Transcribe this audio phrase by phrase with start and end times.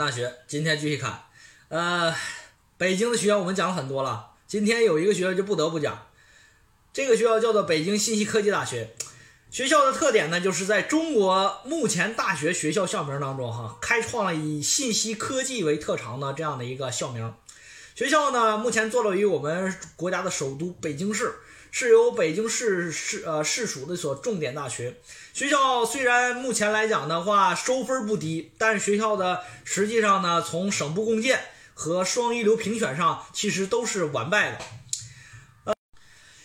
[0.00, 1.24] 大学今天继续看，
[1.68, 2.14] 呃，
[2.78, 6.06] 北京的学校我们讲了很多了，今天有一个学校就不得不讲，
[6.90, 8.96] 这个学校叫做北京信息科技大学。
[9.50, 17.34] 学校的特点呢，就是在中国目前大学学校校名当中，哈，开创了以信息科技为特长的这样的一个校名。
[17.94, 21.34] 学校呢，目前坐落于我们国家的首都北京市。
[21.70, 24.96] 是由北京市市呃市属的一所重点大学。
[25.32, 31.40] 学校虽然目前来讲的话收分不低，但是学校的实际上呢，从省部共建
[31.74, 34.58] 和双一流评选上，其实都是完败的。
[35.64, 35.74] 呃，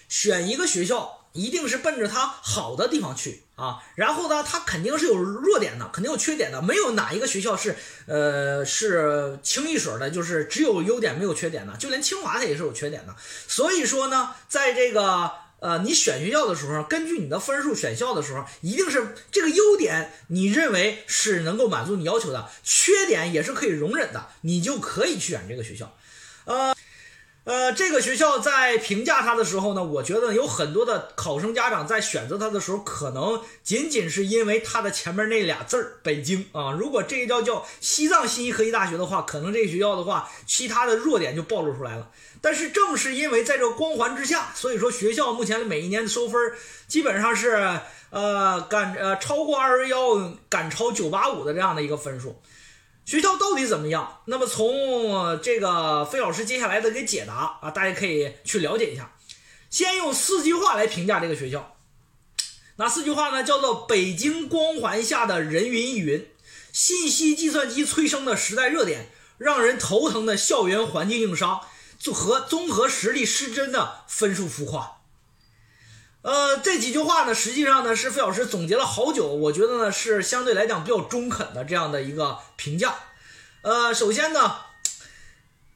[0.08, 1.25] 选一个学校。
[1.36, 7.76] 一定是奔着它好的地方去啊，然后呢，它肯定是有弱点的，肯定有缺点的，没有哪一个学校是
[8.08, 13.14] 呃是清一水的，就是只有优点没有缺点的，就连清华它也是有缺点的。
[13.48, 25.96] 所以说呢，在这个呃你选学校的时候，根据你的分数选校的时候，一定是这个优点你认为是能够满足你要求的，缺点也是可以容忍的，你就可以去选这个学校，
[26.46, 26.74] 呃。
[27.46, 36.72] 呃，这个学校在评价它的时候呢，我觉得有很多的考生家长在选择它的时候，可能仅仅是因为它的前面那俩字儿“北京”啊。
[36.72, 42.10] 如果这个叫叫西藏信息科技大学的话，可能这个学校的话，其他的弱点就暴露出来了。
[42.42, 46.52] 但是正是因为在这光环之下，所以说学校目前每一年的收分
[46.88, 52.42] 基本上是呃赶呃超过二幺赶超九八五的这样的一个分数。
[53.06, 54.22] 学校到底怎么样？
[54.26, 59.12] 那么从这个费老师接下来的给解答啊，大家可以去了解一下。
[59.70, 61.76] 先用四句话来评价这个学校，
[62.78, 63.44] 哪四句话呢？
[63.44, 66.28] 叫做“北京光环下的人云亦云，
[66.72, 71.62] 信息计算机催生的时代热点，让人头疼的校园环境硬伤，
[72.12, 74.95] 和综合实力失真的分数浮夸。”
[76.26, 82.96] 呃，这几句话呢，实际上呢是费老师总结了好久，我觉得呢是相对来讲比较中肯的这样的一个评价。
[83.62, 84.56] 呃，首先呢，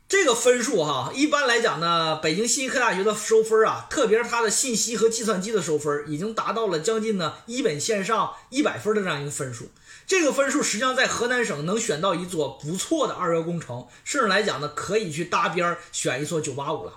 [0.08, 9.70] 这个分数哈，一般来讲呢，北京信息科大学的收分啊，特别是它的信息和计算机的收分，已经达到了将近呢一本线上一百分的这样一个分数。
[10.08, 16.94] 这个分数实际上在河南省能选到一所不错的二幺工程，甚至来讲呢，可以去搭边选一所九八五了。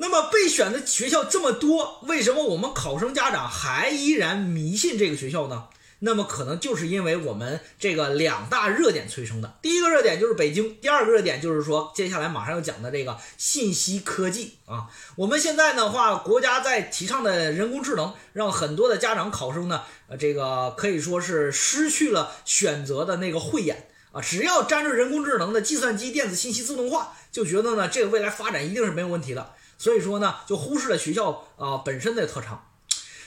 [0.00, 5.66] 那么备选的学校这么多，为什么我们考生家长还依然迷信这个学校呢？
[5.98, 9.58] 那么可能就是因为我们这个两大热点催生的。
[9.60, 14.88] 第一个热点就是北京，第二个热点就是说接下来马上要讲的这个信息科技啊。
[15.16, 24.22] 我们现在的话，国家在提倡的人工智能，让很多的家长考生呢，呃，这个可以说是失去了选择的那个慧眼啊。
[24.22, 29.52] 只要沾着人工智能的计算机、电子信息自动化，就觉得呢，这个未来发展一定是没有问题的。
[29.80, 32.66] 所以说呢，就忽视了学校啊本身的特长。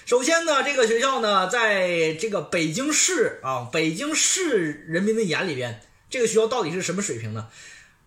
[0.06, 5.82] 首先呢，这个学校呢，在这个北京市啊，北京市人民的眼里边，
[6.12, 7.48] 这个学校到底是什么水平呢？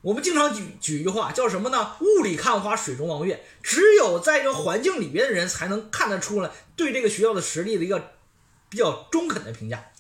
[0.03, 1.97] 我们经常举举一句话，叫什么呢？
[1.99, 3.45] 雾里看花，水中望月。
[3.65, 8.13] 只有在这个环境里边的人，才能看得出来对这个学校的实力的一个
[8.69, 9.91] 比较中肯的评价。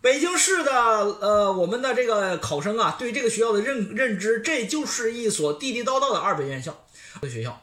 [0.00, 6.86] 北京市的呃，我们的这个考生啊，对这个学校的认认知，这就是一所地地道道的二本院校
[7.20, 7.60] 的学校。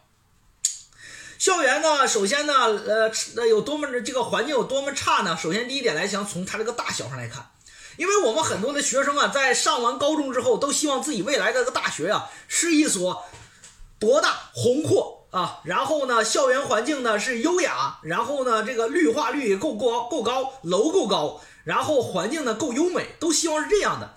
[1.38, 5.38] 校园呢，首先呢，呃，有多么的这个环境有多么差呢？
[5.40, 7.52] 首先第一点来讲，从它这个大小上来看，
[7.96, 13.24] 因为我们很多的学生啊，在上完高中之后，都希望自己未来的这个大学啊，是一所
[14.00, 24.16] 博大宏阔啊，然后呢，校园环境呢是优雅，然后呢，这个绿化率也够高够高，楼够高，然后环境呢够优美，都希望是这样的。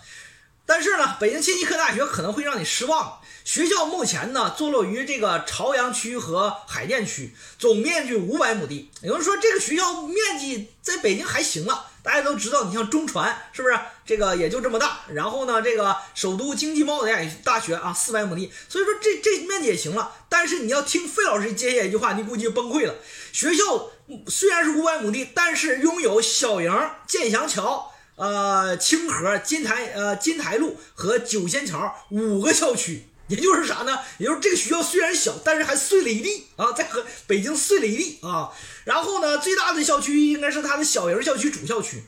[0.70, 3.18] 但是呢，北京信息科大学可能会让你失望。
[3.42, 8.88] 学校目前呢，坐落于这个朝阳区和海淀区，总面积五百亩地。
[9.02, 13.76] 有人说这个学校面积在北京还行了，大家都知道，你像中传是不是？
[14.06, 15.00] 这个也就这么大。
[15.08, 20.12] 然后呢，这个首都经济贸易大学啊，四百亩地，所以说这这面积也行了。
[20.28, 22.94] 但是你要听费老师接下来一句话，你估计就崩溃了。
[23.32, 23.90] 学校
[24.28, 26.72] 虽然是五百亩地，但是拥有小营、
[27.08, 27.92] 建祥桥。
[28.20, 33.98] 呃，清河、金台、呃金台路和九仙桥五个校区，也就是啥呢？
[34.18, 38.50] 也就是这个学校虽然小，但是还碎了一地啊，在和北京碎了一地啊。
[38.84, 42.02] 然后呢，最大的校区应该是它的小营校区主校区。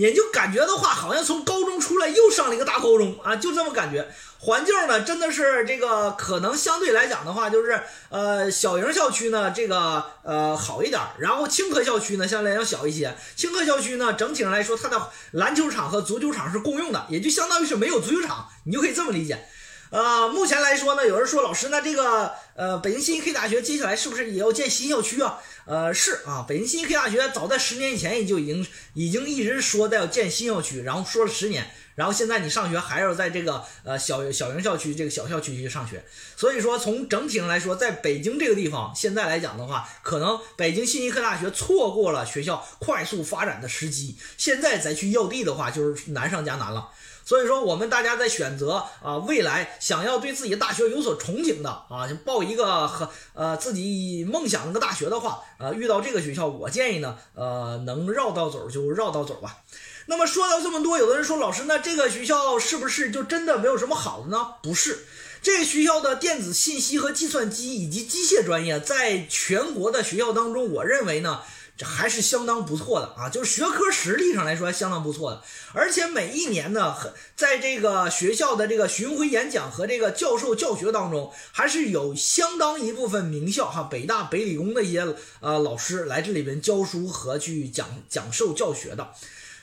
[0.00, 4.08] 也就感觉的话，好像从高中出来又上了一个大高中啊，就这么感觉。
[4.38, 10.98] 环境呢，真的是这个可能相对来讲的话，就是呃小营校区呢，这个呃好一点。
[11.18, 13.14] 然后清河校区呢，相对来讲小一些。
[13.36, 19.46] 清河校区呢，整体上来说，它的篮球场和足球场是共用的，也就相当于是没有足球场，你就可以这么理解。
[19.90, 25.40] 呃，目前来说呢，有人说老师，那这个呃，北京信息科技大学接下来是不是也要建新校区啊？
[25.66, 28.64] 呃，是啊，北京信息科技大学早在十年以前也就已经
[28.94, 31.68] 已经一直说的要建新校区，然后说了十年。
[31.96, 36.02] 然后现在你上学还要在这个呃小小营校区这个小校区去上学，
[36.36, 46.90] 所以说从整体上来说，在北京这个地方现在来讲的话，可能北京信息科技大学错过了学校快速发展的时机，现在再去要地的话，就是难上加难了。
[47.30, 59.58] 所以说，我们大家在选择啊未来想要对自己的大学有所憧憬的啊，报一个和呃自己梦想的大学的话，呃，遇到这个学校，我建议呢，呃，能绕道走就绕道走吧。
[60.06, 64.54] 那么说到这么多，有的人说老师，那这个学校是不是就真的没有什么好的呢？
[64.60, 65.06] 不是，
[65.40, 71.42] 这个学校的电子信息和计算机以及机械专业，在全国的学校当中，我认为呢。
[71.80, 75.42] 这还是相当不错的啊，就是学科实力上来说相当不错的，
[75.72, 76.94] 而且每一年呢，
[77.34, 89.12] 在这个学校的这个巡回演讲和这个教授教学当中，还是有相当一部分名校哈，北大、北理工的一些呃老师来这里边教书和去讲讲授教学的，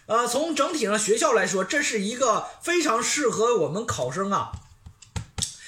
[0.07, 4.53] 呃，从整体上学校来说，这是一个非常适合我们考生啊。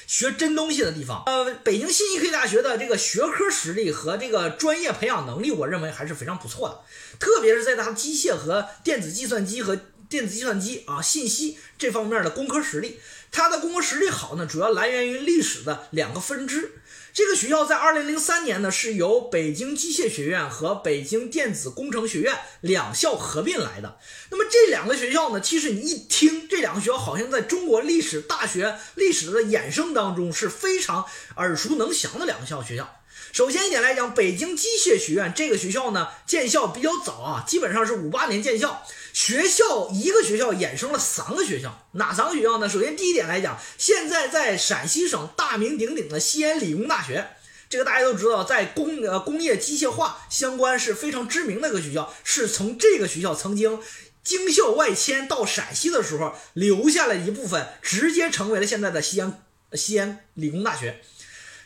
[0.09, 6.81] 学真东西的地方，呃，北京信息科技大学的这个学科实力和这个专业培养能力，我认为还是非常不错的，
[7.19, 9.79] 特别是在它机械和电子计算机和
[10.09, 12.99] 电子计算机啊信息这方面的工科实力，
[13.31, 16.78] 它的工科实力好呢，主要来源于历史的两个分支。
[17.13, 23.97] 这个学校在二零零三年呢，是由北京机械学院和北京电子工程学院两校合并来的。
[24.29, 32.95] 那么这两个学校呢，其实你一听这两个学校，好像在中国历史大学历史的衍生当中是非常耳熟能详的两个校学校。
[33.31, 38.83] 首先一点来讲，北京机械学院这个学校呢，建校比较早啊，基本上是五八年建校。
[39.21, 42.69] 学校一个学校衍生了三个学校，哪三个学校呢？
[42.69, 47.27] 首先第一点来讲，现在在陕西省大名鼎鼎的西安理工大学，
[47.69, 53.81] 这个大家都知道，在工呃工业机械化相关是非常知名的一个学校，是从这个学校曾经
[54.23, 59.43] 京校外迁到陕西的时候留下了一部分，直接成为了现在的西安
[59.73, 61.01] 西安理工大学。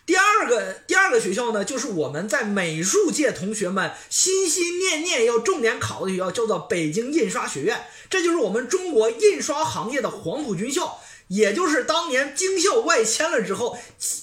[0.05, 7.85] 第二个第二个学校呢，就是我们在美术界同学们心心念念要重点考的学校，叫做北京印刷学院。
[8.09, 13.77] 这就是我们中国印刷行业的黄埔军校，也就是当年京校外迁了之后，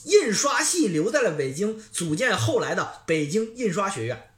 [0.05, 4.30] 印刷系留在了北京，组建后来的北京印刷学院。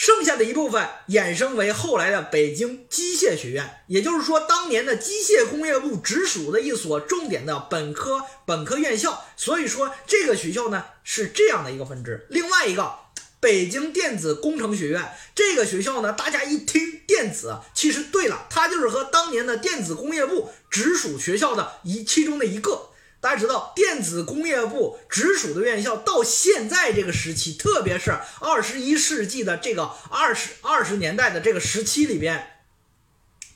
[0.00, 9.26] 剩下的一部分衍生为后来的北京机械学院，也就是说，当年的机械工业部直属的一所重点的本科本科院校。
[9.36, 12.26] 所以说，这个学校呢是这样的一个分支。
[12.30, 12.94] 另外一个，
[13.40, 22.89] 北京电子工程学院这个学校呢，大家一听电子，其实对了，它就是和当年的电子工业部直属学校的一其中的一个。
[23.20, 32.62] 大家知道，电子工业部直属的院校到现在这个时期，特别是二十一世纪的这个二十二十年代的这个时期里边，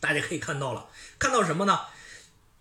[0.01, 0.89] 大家可以看到了，
[1.19, 1.81] 看到什么呢？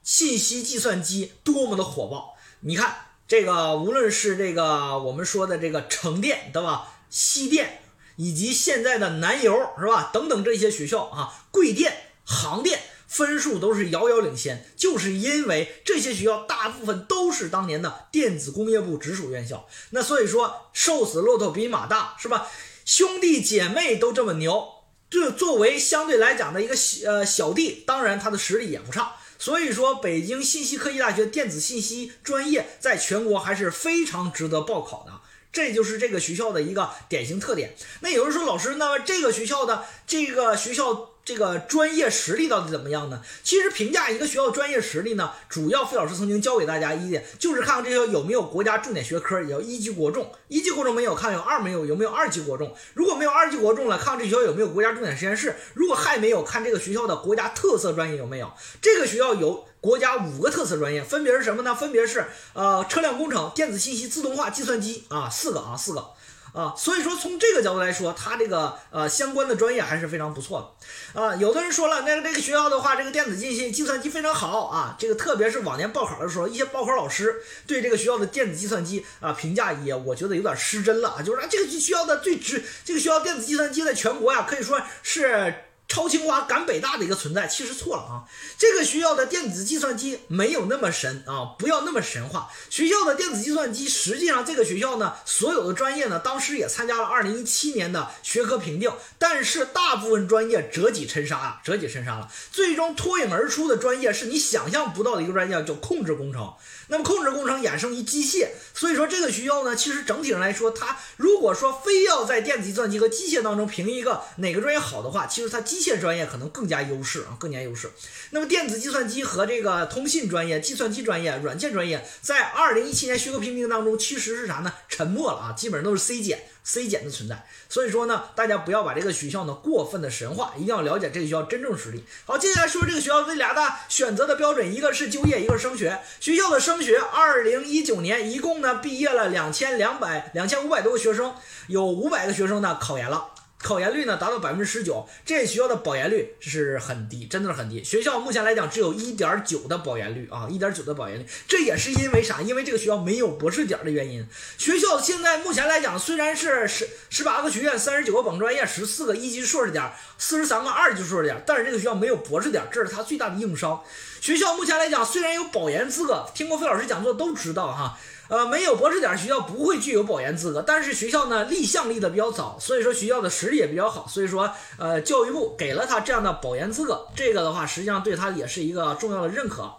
[0.01, 2.35] 信息计算机多么的火爆！
[2.61, 2.95] 你看
[3.27, 6.93] 这个，无论是这个我们说的这个成电，对吧？
[7.09, 7.81] 西电，
[8.15, 10.09] 以及现在的南邮，是吧？
[10.13, 12.81] 等等这些学校啊，贵电、杭电。
[13.13, 19.67] 分数都是遥遥领先，就是因为这些学校大部分都是当年的电子工业部直属院校。
[19.91, 22.47] 那所以说，瘦死骆驼比马大，是吧？
[22.85, 24.67] 兄弟姐妹都这么牛，
[25.11, 29.13] 这作为相对来讲的一个小呃小弟，当然他的实力也不差。
[29.37, 35.21] 所以说，北京信息科技大学电子信息专业在全国还是非常值得报考的，
[35.51, 37.75] 这就是这个学校的一个典型特点。
[37.99, 41.11] 那有人说，老师，那么这个学校的这个学校。
[41.25, 43.21] 这个专业实力到底怎么样呢？
[43.43, 50.29] 其实评价一个学校专业实力呢，主要费老师曾经教给大家一点，就是看看这学校有没有国家重点学科，也叫一级国重。
[50.49, 52.75] 一级国重没有，看有二没有，有没有二级国重？
[52.93, 55.55] 如果没有二级国重了，看这学校有没有国家重点实验室。
[55.73, 58.51] 如果还没有，看这个学校的国家特色专业有没有。
[58.81, 61.73] 这个学校有国家五个特色专业，分别是什么呢？
[61.73, 66.05] 分别是呃车辆工程、电子信息、自动化、计算机啊，四个啊，四个。
[66.53, 70.75] 啊，所以说从这个角度来说，他这个呃相关的专业还是非常不错
[71.13, 71.35] 的啊。
[71.35, 74.95] 有的人说了，那个这个学校的话，这个电子信息、计算机非常好啊。
[74.99, 81.21] 这个特别是往年报考的时候，一些报考老师对这个学校的电子计算机啊评价也，我觉得有点失真了啊。
[81.23, 85.55] 就是说这个学校的最值，这个学校电子计算机在全国呀，可以说是。
[85.87, 88.23] 超清华赶北大的一个存在，其实错了啊！
[88.57, 92.49] 这个学校的电子计算机没有那么神啊，不要那么神话。
[92.69, 102.27] 学校的电子计算机，实际上这个学校呢，所有的专业呢，当时也参加了二零一七年的学科评定，但是大部分专业折戟沉沙啊，折戟沉沙了。
[102.51, 106.53] 最终脱颖而出的专业是你想象不到的一个专业，叫控制工程。
[106.87, 117.91] 那么控制工程衍生于机械，所以说这个学校呢，其实整体上来说，它如果说非要在电子计算机和机械当中评一个哪个专业好的话，其实它机械专业可能更加优势啊，更加优势。
[118.31, 124.73] 那么电子计算机和这个通信专业、计算机专业、软件专业，在二零一七年学科评定当中，其实是啥呢？
[124.87, 126.45] 沉默了啊，基本上都是 C 减。
[126.65, 132.05] C 减的存在，所以说呢，大家不要把这个学校呢过分的神话，一定要了解这个学校真正实力。
[132.23, 135.99] 好，接下来说这个学校这俩大选择的标准，一个是就业，一个是升学。
[136.21, 141.35] 学校的升学，二零一九年一共呢毕业了两千两百两千五百多个学生，
[141.67, 143.27] 有五百个学生呢考研了。
[143.63, 147.81] 考研率呢达到百分之十九，这学校的保研率是很低，真的是很低。
[147.81, 151.25] 学校目前来讲只有一点九的保研率啊，一点九的保研率。
[151.47, 152.41] 这也是因为啥？
[152.41, 154.27] 因为这个学校没有博士点的原因。
[154.57, 163.81] 学校现在目前来讲虽然是十十八个学院，三十九个本专业，十四个一级硕士点，四十三个二级硕士点，但是这个学校没有博士点，这是它最大的硬伤。
[164.19, 167.97] 学校目前来讲虽然有保研资格，听过费老师讲座都知道哈。
[168.33, 179.71] 呃，没有博士点学校不会具有保研资格，但是学校呢立项立的比较早，所以说学校的实力也比较好，所以说呃教育部给了他这样的保研资格，这个的话实际上对他也是一个重要的认可，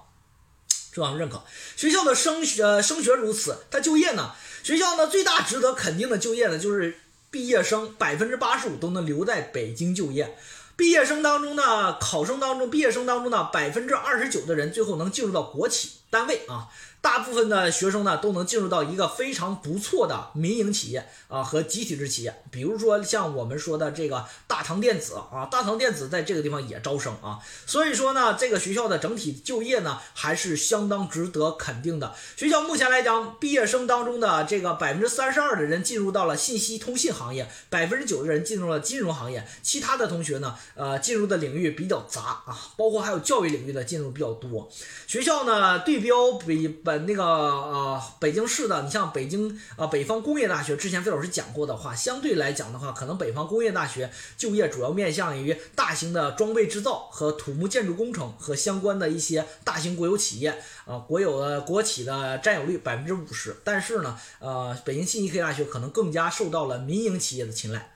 [0.93, 1.43] 重要的认可。
[1.75, 4.31] 学校的升学升学如此，他就业呢，
[4.63, 6.97] 学校呢最大值得肯定的就业呢就是
[7.33, 10.39] 毕业生百分之八十五都能留在北京就业，
[10.77, 16.69] 毕业生当中呢，考生当中毕业生当中呢百分之二十九的人最后能进入到国企单位啊。
[17.05, 32.15] 大部分的学生呢都能进入到一个非常不错的民营企业啊和集体制企业，比如说像我们说的这个大唐电子啊，大唐电子在这个地方也招生啊，所以说呢，这个学校的整体就业呢还是相当值得肯定的。
[32.37, 44.71] 学校目前来讲，毕业生当中的这个百分之三十二的人进入到了信息通信行业，百分之九的人进入了金融行业，其他的同学呢，呃，进入的领域比较杂啊，包括还有教育领域的进入比较多。
[45.07, 46.94] 学校呢对标比本。
[46.99, 60.51] 那个呃，北京市的，你像北京啊，北方工业大学，之前费老师讲过的话，相对来讲的话，可能北方工业大学就业主要面向于大型的装备制造和土木建筑工程和相关的一些大型国有企业
[60.85, 67.91] 啊，国有的国企的占有率百分之五十，但是呢，呃，北京信息科技大学可能更加受到了民营企业的青睐。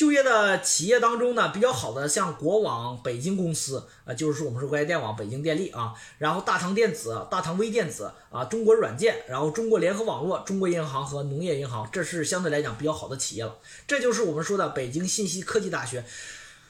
[0.00, 13.58] 就业的企业当中呢，比较好的像国网北京公司啊，就是说我们说国家电网、北京电力啊，然后大唐电子、大唐微电子啊，中国软件，然后中国联合网络、中国银行和农业银行，这是相对来讲比较好的企业了。
[13.86, 16.02] 这就是我们说的北京信息科技大学。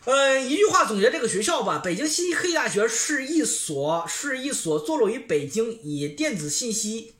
[0.06, 7.14] 呃，一句话总结这个学校吧，北京信息科技大学是一所是一所坐落于北京以电子信息。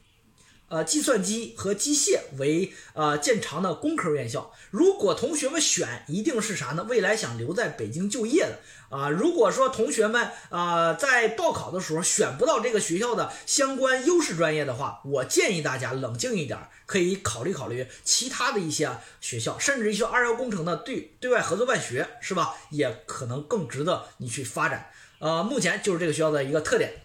[0.71, 4.53] 呃，计算机和机械为呃见长的工科院校。
[4.71, 6.87] 如果同学们选，一定是啥呢？
[6.89, 8.61] 未来想留在北京就业的
[8.97, 9.11] 啊。
[9.11, 18.89] 如果说同学们啊在报考的时候选不到这个学校的相关优势专业的话，我建议大家冷静一点，可以考虑考虑其他的一些
[19.21, 22.55] 学校，甚至一些二幺工程的对对外合作办学，是吧？
[22.71, 24.89] 也可能更值得你去发展。
[25.19, 27.03] 呃，目前就是这个学校的一个特点。